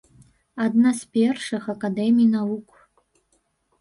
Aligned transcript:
Адна 0.65 0.93
з 1.01 1.19
першых 1.19 1.69
акадэмій 1.75 2.27
навук. 2.39 2.69